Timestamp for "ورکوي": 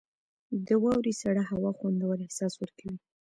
2.57-2.97